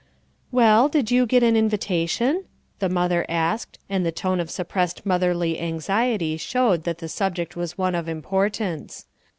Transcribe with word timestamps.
"Well, 0.51 0.89
did 0.89 1.11
you 1.11 1.27
get 1.27 1.43
an 1.43 1.55
invitation?" 1.55 2.45
the 2.79 2.89
mother 2.89 3.23
asked, 3.29 3.77
and 3.87 4.03
the 4.03 4.11
tone 4.11 4.39
of 4.39 4.49
suppressed 4.49 5.05
motherly 5.05 5.59
anxiety 5.59 6.37
showed 6.37 6.85
that 6.85 6.97
the 6.97 7.07
subject 7.07 7.55
was 7.55 7.77
one 7.77 7.93
of 7.93 8.09
importance. 8.09 9.05